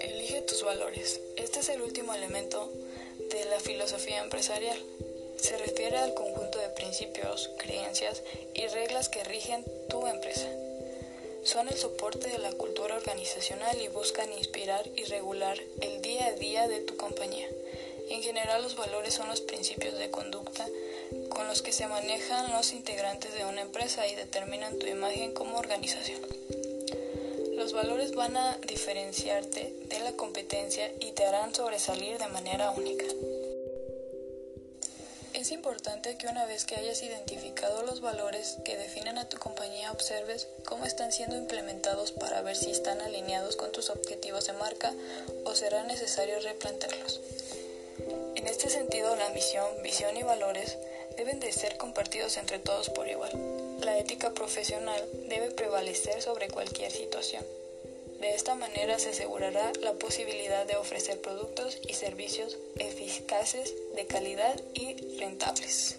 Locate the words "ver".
42.42-42.56